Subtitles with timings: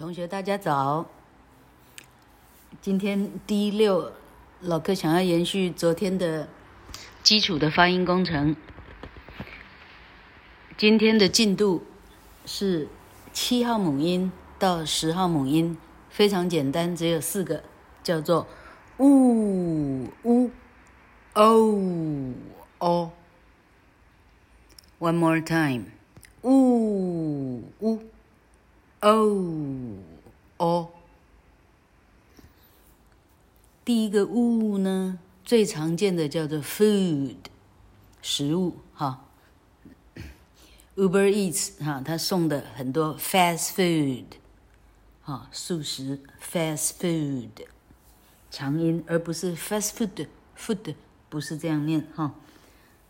[0.00, 1.04] 同学，大家早。
[2.80, 4.10] 今天第六，
[4.62, 6.48] 老课想要延续昨天的
[7.22, 8.56] 基础的发音工程。
[10.78, 11.84] 今天的进度
[12.46, 12.88] 是
[13.34, 15.76] 七号母音到十号母音，
[16.08, 17.62] 非常简单，只有四个，
[18.02, 18.46] 叫做
[18.96, 20.50] 呜、呜、
[21.34, 22.32] 哦、
[22.78, 23.10] 哦。
[24.98, 25.84] One more time，
[26.40, 28.02] 呜、呜。
[29.02, 29.96] 哦
[30.58, 30.90] 哦，
[33.82, 37.36] 第一个物呢，最常见的叫做 food，
[38.20, 39.24] 食物哈。
[40.96, 44.24] Uber Eats 哈，他送的很多 fast food，
[45.22, 47.48] 哈，素食 fast food，
[48.50, 50.94] 长音而不是 fast food，food
[51.30, 52.34] 不是这样念哈。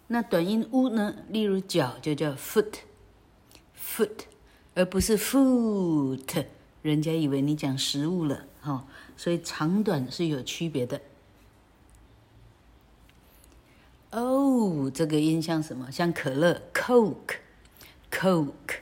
[0.07, 4.27] 那短音 u 呢，例如脚就叫 foot，foot。
[4.81, 6.47] 而不是 food，
[6.81, 11.03] 人家以为你讲食物了，哈，所以长短是有区别的。
[14.11, 15.93] 哦，这个音像什么？
[15.93, 18.79] 像可乐，Coke，Coke，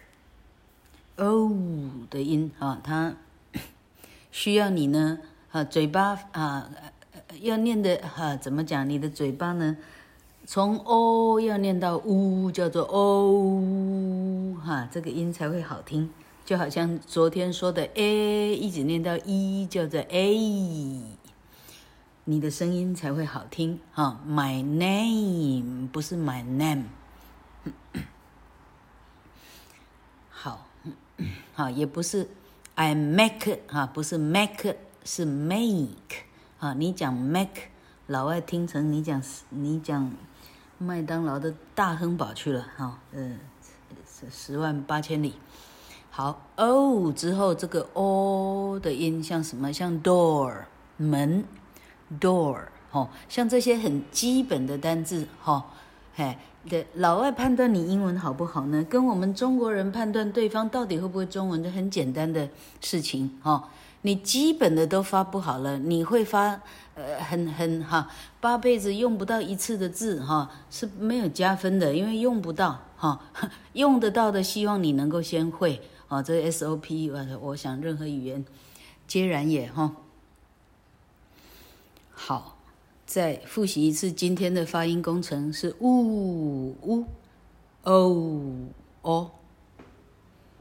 [1.17, 1.51] 哦
[2.09, 3.17] 的音啊，它
[4.31, 5.19] 需要你呢，
[5.51, 6.71] 啊，嘴巴啊，
[7.41, 8.89] 要念的哈，怎么讲？
[8.89, 9.77] 你的嘴巴呢？
[10.51, 16.09] 从 o 要念到 u，叫做 o 哈，这个音才会好听。
[16.43, 21.03] 就好像昨天说的 a，一直念到 e，叫做 a，
[22.25, 24.19] 你的声音才会好听哈。
[24.27, 26.85] My name 不是 my name，
[30.31, 30.67] 好，
[31.53, 32.27] 好也不是
[32.75, 36.25] I make 哈，不是 make 是 make
[36.59, 36.73] 啊。
[36.73, 37.65] 你讲 make，
[38.07, 40.11] 老外听成你讲你讲。
[40.79, 43.39] 麦当劳的大亨堡去了，哈，嗯，
[44.31, 45.35] 十万八千里。
[46.11, 49.73] 好哦，之后这个 o 的音像什么？
[49.73, 50.53] 像 door
[50.97, 51.45] 门
[52.21, 52.59] ，door
[52.93, 55.67] 哦，像这些很基本的单字，哈，
[56.15, 56.37] 嘿，
[56.69, 58.83] 对，老外判断你英文好不好呢？
[58.85, 62.49] 跟我们中国人判断对方到底会不会中文，这很简单的
[62.81, 63.69] 事情，哈。
[64.03, 66.61] 你基本的都发不好了，你会发，
[66.95, 68.09] 呃，很很哈，
[68.41, 73.21] 八辈子用不到一次的字哈，是没有加分的，因为用不到哈，
[73.75, 78.45] 用得到的希望你能够先会啊，这个 SOP，我我想任何语言
[79.07, 79.97] 皆然也哈。
[82.13, 82.57] 好，
[83.05, 87.05] 再复习一次今天的发音工程是呜呜
[87.83, 88.69] 哦
[89.03, 89.31] 哦，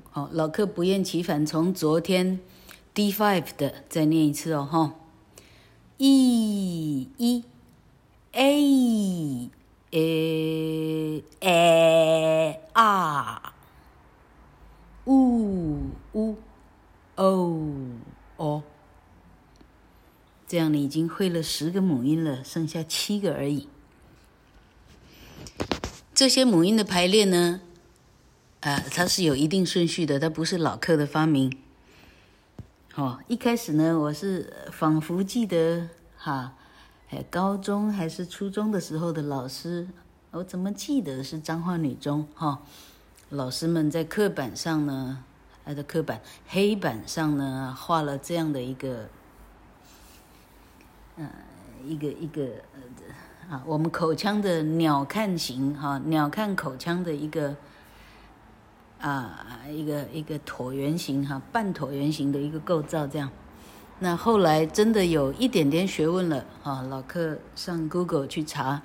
[0.09, 2.39] 好，老客不厌其烦从昨天。
[2.97, 4.95] D five 的，再念一次哦，哈
[5.99, 7.43] ，E E
[8.31, 9.49] A
[9.91, 13.53] A A R，
[15.05, 16.37] 呜呜
[17.13, 17.61] 哦
[18.37, 18.63] 哦，
[20.47, 23.67] 这样你已经会了十个母音了，剩下七个而已。
[26.15, 27.61] 这些母音的排列呢，
[28.61, 31.55] 啊，它是有一定顺序的，它不是老课的发明。
[32.97, 35.87] 哦，一开始呢，我是仿佛记得
[36.17, 36.55] 哈，
[37.11, 39.87] 哎，高中还是初中的时候的老师，
[40.31, 42.59] 我怎么记得是彰化女中哈？
[43.29, 45.23] 老师们在课本上呢，
[45.63, 49.07] 还在课本黑板上呢，画了这样的一个，
[51.17, 51.29] 呃，
[51.85, 52.47] 一个一个
[53.47, 57.55] 啊，我们口腔的鸟瞰型哈，鸟瞰口腔的一个。
[58.99, 63.29] 啊，一个一个椭圆形哈，半椭圆形的一个构造这样。
[63.99, 68.81] 那后来真的有一点点学问了哈，老课上 Google 去查，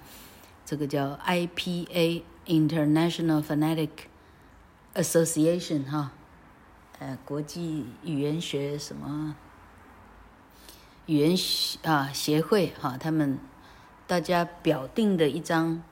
[0.66, 3.88] 这个叫 IPA International Phonetic
[4.94, 6.12] Association 哈，
[6.98, 9.34] 呃，国际语言学什么
[11.06, 11.36] 语言
[11.84, 13.38] 啊协会哈，他们
[14.06, 15.82] 大家表定的一张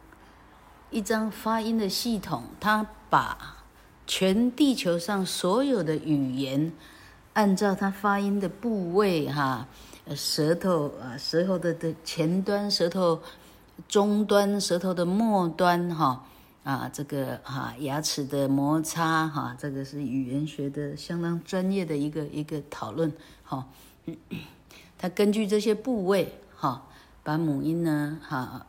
[0.91, 3.56] 一张发音的系统，它把。
[4.10, 6.72] 全地球上所有的语言，
[7.32, 9.68] 按照它发音的部位，哈，
[10.16, 13.21] 舌头啊，舌头的的前端，舌头
[13.86, 16.27] 中端，舌头的末端，哈，
[16.65, 23.12] 啊，这个哈牙齿的摩擦，哈，这个是语言学的相当专业的一个一个讨论，
[23.45, 23.65] 哈，
[24.98, 26.84] 它根据这些部位，哈，
[27.22, 28.66] 把母音呢，哈，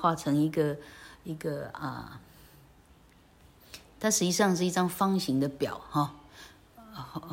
[0.00, 0.76] 画成一个
[1.22, 2.20] 一个啊。
[4.04, 6.14] 它实际上是一张方形的表，哈，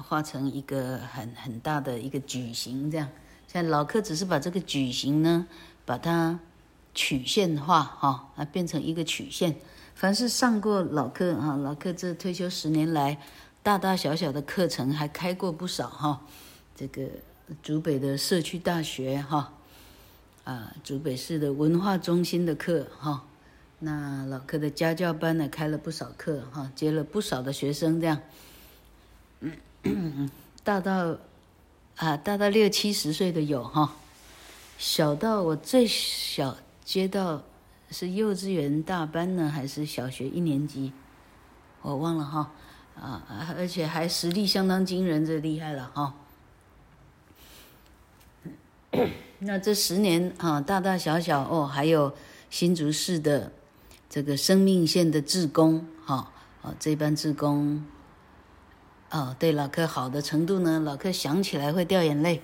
[0.07, 3.09] 画成一个很很大的一个矩形，这样。
[3.45, 5.47] 像老客只是把这个矩形呢，
[5.83, 6.39] 把它
[6.95, 9.57] 曲线化，哈，啊，变成一个曲线。
[9.95, 13.19] 凡是上过老课啊，老客这退休十年来，
[13.61, 16.21] 大大小小的课程还开过不少哈。
[16.73, 17.05] 这个
[17.61, 19.51] 竹北的社区大学哈，
[20.45, 23.25] 啊，竹北市的文化中心的课哈，
[23.83, 28.21] 那老柯的家教班呢开了不少课哈，接了不少的学生这样，
[29.83, 30.29] 嗯，
[30.63, 31.17] 大到
[31.95, 33.95] 啊大到六七十岁的有哈，
[34.77, 37.41] 小到我最小接到
[37.89, 40.93] 是幼稚园大班呢还是小学一年级，
[41.81, 42.51] 我忘了哈，
[42.95, 46.13] 啊，而且还实力相当惊人，这厉害了哈。
[49.39, 52.13] 那这十年啊，大大小小哦，还有
[52.51, 53.51] 新竹市的
[54.11, 56.29] 这个生命线的志工，哈，
[56.63, 57.85] 哦，这班志工，
[59.09, 62.41] 哦，对老客好的程度呢，老客想起来会掉眼泪。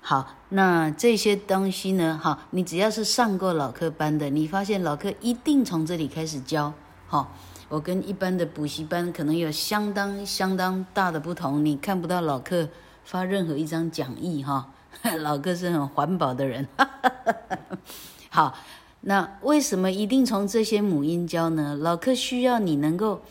[0.00, 6.72] 好，那这些东西呢，哈，你只要是上过老客班的，你发现老客一定从这里开始教，
[7.06, 7.28] 哈，
[7.68, 12.68] 我跟一般的补习班可能有相当相当大的不同，你看不到老客
[13.04, 14.72] 发任何一张讲义，哈。
[15.20, 16.90] 老客是很环保的人，哈
[18.28, 18.54] 好，
[19.08, 21.76] 那为什么一定从这些母音教呢？
[21.76, 23.22] 老柯需要你能够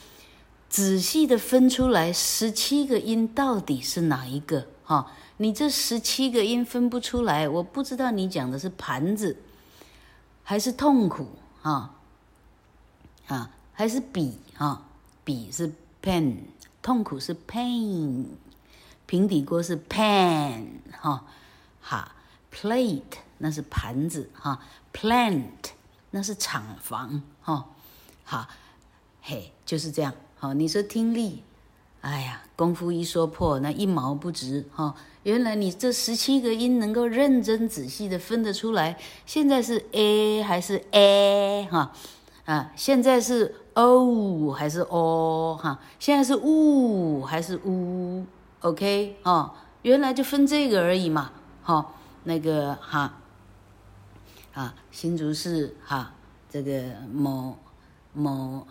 [0.69, 4.68] 仔细的分出来十七个音到底是哪一个？
[4.86, 9.36] 哈，你这十七个音分不出来，我不知道你讲的是盘子，
[10.44, 11.27] 还是痛苦？
[11.62, 11.95] 哈，
[13.28, 14.38] 啊，还是笔？
[14.56, 14.81] 哈，
[15.25, 15.69] 笔是
[16.01, 16.38] pen，
[16.81, 18.24] 痛苦是 pain，
[19.06, 20.68] 平底锅是 pan，
[21.01, 21.25] 哈。
[21.81, 22.16] 哈
[22.51, 23.01] ，plate
[23.38, 24.60] 那是盘子哈
[24.94, 25.44] ，plant
[26.12, 27.66] 那是厂房哈，
[28.24, 28.48] 好，
[29.22, 30.14] 嘿，就是这样。
[30.38, 31.44] 好，你说听力，
[32.02, 34.96] 哎呀，功夫一说破，那一毛不值哈。
[35.24, 41.92] 原来你这十七个音能够认真仔细的分得出来，现在是 a 还是 a 哈？
[42.46, 45.80] 啊，现在是 o 还是 o 哈？
[45.98, 51.31] 现在是 u 还是 u？OK 哦，原来就分这个而已嘛。
[51.64, 51.96] 好、
[52.26, 53.18] 那个哈，
[54.56, 56.13] 啊，新竹市哈，
[56.50, 56.81] 这个
[57.13, 57.57] 某
[58.13, 58.66] 某，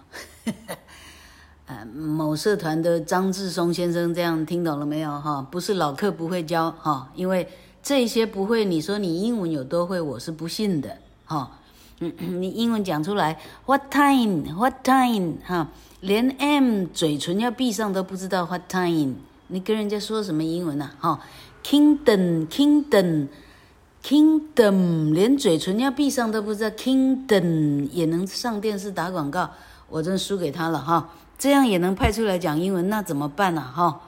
[1.67, 5.47] 呃，某社团的张志松先生这样听懂了没有哈？
[5.51, 7.47] 不是老客不会教哈，因为
[7.83, 10.97] 这些不会，你说你英文有多会，我是不信的
[11.27, 11.59] 哈。
[12.01, 12.11] 嗯，
[12.41, 15.35] 你英文讲出来，What time？What time？
[15.45, 15.69] 哈，
[16.01, 19.17] 连 M 嘴唇要闭上都不知道 What time？
[19.49, 20.91] 你跟人家说什么英文呢？
[20.99, 21.21] 哈
[21.63, 23.29] ？Kingdom, Kingdom,
[24.05, 26.71] Kingdom，连嘴唇要闭上都不知道。
[26.77, 29.51] Kingdom 也能上电视打广告，
[29.89, 31.09] 我真输给他了哈。
[31.39, 33.63] 这样也能派出来讲英文，那怎么办呢？
[33.63, 34.03] 哈，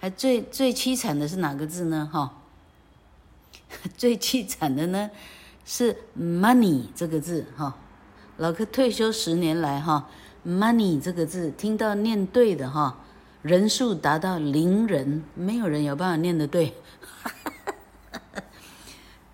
[0.00, 2.08] 还最最凄惨的是哪个字呢？
[2.10, 2.32] 哈，
[3.94, 5.10] 最凄惨的呢
[5.66, 7.76] 是 money 这个字哈。
[8.38, 10.08] 老柯退休十年来哈
[10.46, 12.96] ，money 这个字听到念对的哈，
[13.42, 16.72] 人数达到零人，没有人有办法念得对。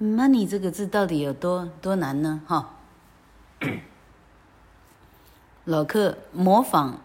[0.01, 2.41] Money 这个字到底有多多难呢？
[2.47, 2.77] 哈，
[5.65, 7.01] 老客模仿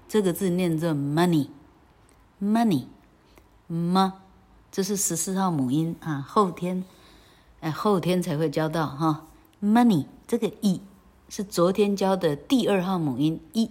[0.09, 1.47] 这个字念作 money。
[2.43, 2.87] money，
[3.73, 4.15] 吗？
[4.73, 6.85] 这是十四号母音啊，后天，
[7.61, 9.27] 哎，后天才会教到哈。
[9.63, 10.81] money 这个 e
[11.29, 13.71] 是昨天教的第二号母音 e，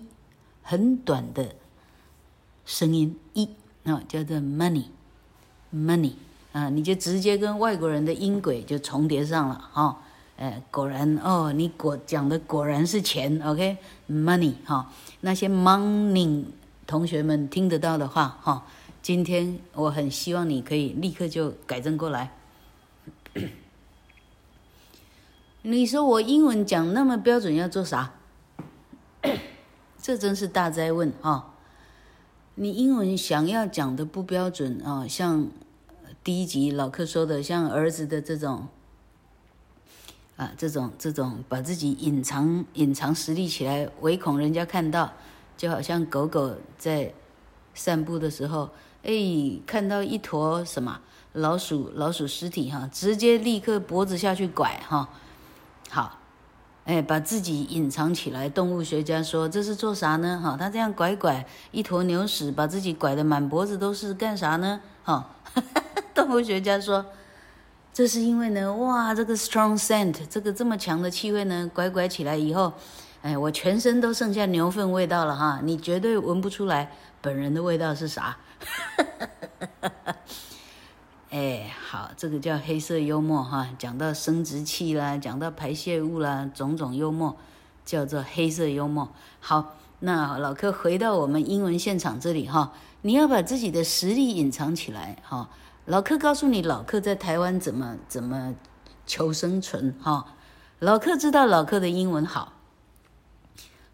[0.61, 1.55] 很短的
[2.65, 3.49] 声音 e，
[3.85, 6.13] 啊，叫做 money，money
[6.51, 9.97] 啊，你就直接跟外国人的音轨就重叠上了哈。
[10.37, 14.91] 哎，果然哦，你果讲的果然是钱，OK，money 哈，
[15.21, 16.45] 那些 morning。
[16.85, 18.65] 同学们听得到的话，哈，
[19.01, 22.31] 今天我很希望你可以立刻就改正过来。
[25.61, 28.13] 你说我英文讲那么标准要做啥？
[30.01, 31.53] 这真是大哉问哈！
[32.55, 35.47] 你英文想要讲的不标准啊，像
[36.23, 38.67] 第一集老柯说的，像儿子的这种
[40.37, 45.13] 啊，这种这种把自己隐藏隐藏实力起来，唯恐人家看到。
[45.57, 47.13] 就好像狗狗在
[47.73, 48.69] 散步的时候，
[49.03, 49.11] 哎，
[49.65, 50.99] 看到一坨什么
[51.33, 55.07] 老鼠，老鼠尸体哈，直接立刻脖子下去拐哈，
[55.89, 56.17] 好，
[56.83, 58.49] 哎，把自己隐藏起来。
[58.49, 60.39] 动物学家说这是做啥呢？
[60.43, 64.81] 哈，他这样拐拐一坨牛屎，把自己拐得满脖子都是，干啥呢？
[65.03, 65.29] 哈，
[66.13, 67.05] 动物学家说
[67.93, 72.73] 这是因为呢，哇，这个 strong scent，这个这么强的气味呢，拐拐起来以后。
[73.21, 78.37] 哎，我全身都剩下牛粪味道了哈，你绝对闻不出来本人的味道是啥。
[81.29, 87.35] 哎，好，这个叫黑色幽默哈，讲到生殖器啦，讲到排泄物啦，种种幽默
[87.85, 89.09] 叫做黑色幽默。
[89.39, 92.71] 好，那老柯回到我们英文现场这里哈，
[93.01, 95.49] 你要把自己的实力隐藏起来哈。
[95.85, 98.55] 老柯告诉你，老柯在台湾怎么怎么
[99.05, 100.25] 求生存哈。
[100.79, 102.53] 老柯知道老柯的英文好，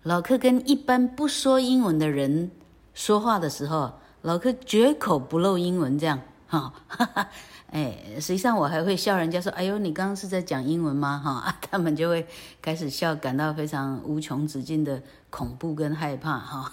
[0.06, 2.52] 老柯跟一般不说英文的人
[2.94, 6.22] 说话的时候，老柯绝口不漏英文这样。
[6.46, 7.28] 哈，哈哈，
[7.72, 12.28] 哎，实际上我还会笑人家说：“哎呦，你刚刚是在讲英文吗？”哈， 他们就会
[12.62, 16.72] 开始笑，感到非常无穷止尽的恐怖跟害怕哈，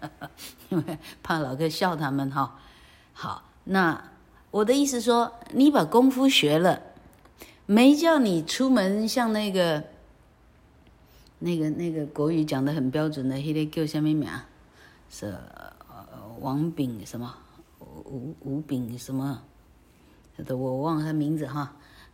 [0.68, 2.58] 因为怕老柯笑他们哈。
[3.14, 3.98] 好，那
[4.50, 6.82] 我的意思说，你把功夫学了，
[7.64, 9.82] 没叫你出门像那个
[11.40, 14.28] 那个那个国语讲得很标准的，那个叫什么名？
[15.10, 15.34] 是
[16.40, 17.34] 王炳什么？
[17.80, 19.42] 吴吴炳什么
[20.44, 21.72] 的，我忘了他名字哈，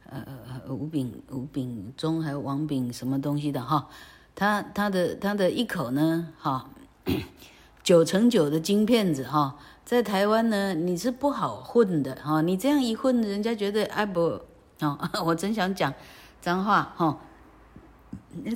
[0.09, 0.25] 呃，
[0.69, 3.89] 吴炳吴炳忠还有王炳什么东西的哈，
[4.35, 6.69] 他他的他的一口呢哈，
[7.83, 14.41] 九成九的金片子哈，在台湾呢你是不好混的哈，你这样一混，人家觉得哎不
[14.81, 15.93] 哦， 我真想讲
[16.41, 17.19] 脏话哈，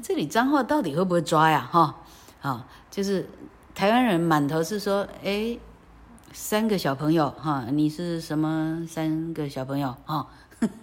[0.03, 1.97] 这里脏话到底会不会抓呀哈？
[2.41, 3.29] 啊，就是
[3.75, 5.59] 台湾人满头是说哎。
[6.31, 10.27] 三个小朋友哈，你是什么三个小朋友哈？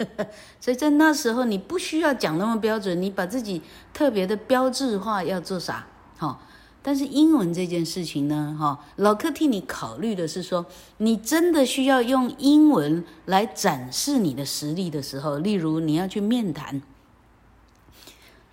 [0.59, 3.61] 所以在那时候你不需要讲那么标准，你把自己
[3.93, 5.85] 特别的标志化要做啥？
[6.17, 6.39] 哈，
[6.81, 10.65] 但是英文这件事情呢，哈，老客替你考虑的是说，
[10.97, 16.81] 你真的需要用英文来展示你的实力的时候，例如你要去面谈，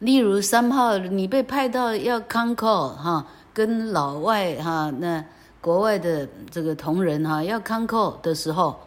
[0.02, 5.24] 例如三号你被派到要 c o n c o r 哈，跟老外哈那。
[5.62, 8.80] 国外的这个同仁哈，要 c o n c o r 的时候，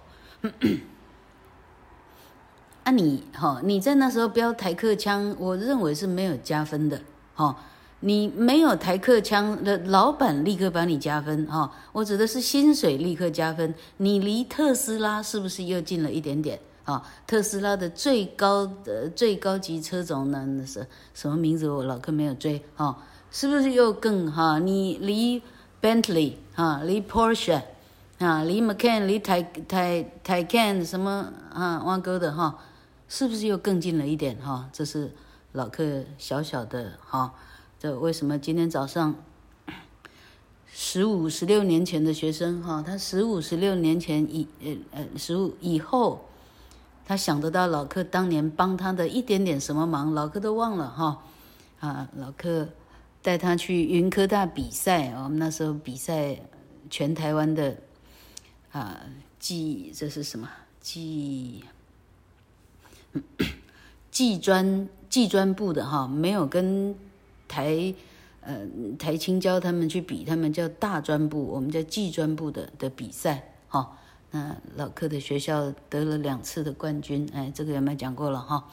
[2.84, 7.00] 啊你哈，你在那时候飙台客腔，我认为是没有加分的
[7.34, 7.56] 哈。
[8.02, 11.72] 你没有台客腔的老板立刻把你加分哈。
[11.94, 13.74] 我指的是薪水立刻加分。
[13.96, 17.04] 你离特斯拉是不是又近了一点点啊？
[17.28, 20.46] 特斯拉的最高的最高级车种呢？
[20.46, 21.70] 那是什么名字？
[21.70, 22.98] 我老柯没有追哈，
[23.30, 24.60] 是不是又更哈？
[24.60, 25.42] 你离
[25.82, 27.62] Bentley 啊，离 Porsche
[28.20, 32.60] 啊，离 Macan 离台台台 Can 什么啊，弯钩的哈，
[33.10, 34.70] 是不是又更近了一点哈？
[34.72, 35.12] 这是
[35.52, 37.34] 老客小小的哈，
[37.78, 39.16] 这为什么今天早上
[40.72, 46.26] 十五十六年前的学生哈，他十五十六年前以呃呃十五以后，
[47.06, 51.24] 他想得到老柯当年帮他的一点点什么忙，老柯都忘了哈
[51.80, 52.68] 啊，老柯。
[53.22, 56.38] 带他去云科大比赛，我们那时候比赛
[56.92, 57.76] 全台湾的
[58.72, 59.02] 啊，
[59.40, 60.48] 技这是什么
[60.80, 61.64] 技
[64.12, 66.94] 技 专技专部的哈，没有跟
[67.48, 67.92] 台
[68.42, 68.60] 呃
[69.00, 73.98] 台清交他们去比，他们叫大专部，我们叫技专部的的比赛哈。
[74.36, 78.66] 那老柯的学校得了两次的冠军，哎，这个有没有讲过了哈？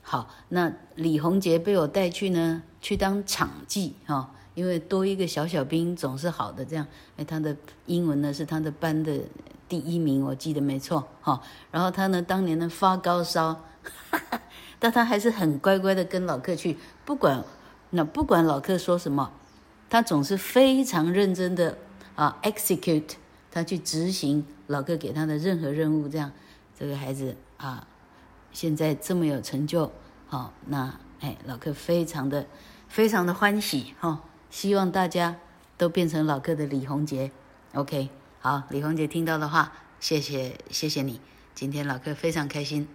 [0.00, 6.64] 好，那李宏杰被我带去呢，去当场记哈，因为多一个小小兵总是好的。
[6.64, 6.86] 这样，
[7.18, 9.20] 哎，他的英文呢是他的班的
[9.68, 11.42] 第一名，我记得没错哈。
[11.70, 13.62] 然后他呢，当年呢发高烧，
[14.80, 17.44] 但他还是很乖乖的跟老柯去，不管
[17.90, 19.30] 那不管老柯说什么，
[19.90, 21.76] 他总是非常认真的
[22.14, 23.16] 啊 execute，
[23.50, 26.08] 他去执行老哥给他的任何任务。
[26.08, 26.32] 这样，
[26.78, 27.86] 这个孩子啊。
[28.52, 29.92] 现在这么有成就，
[30.26, 32.46] 好，那哎，老哥非常的
[32.88, 35.36] 非常的欢喜哈，希望大家
[35.78, 37.30] 都变成老哥的李宏杰
[37.74, 41.20] ，OK，好，李宏杰听到的话，谢谢谢谢你，
[41.54, 42.88] 今天老哥非常开心。